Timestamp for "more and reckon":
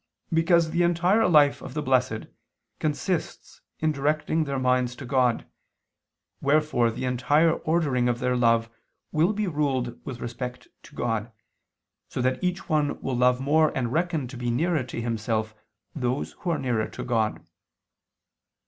13.39-14.27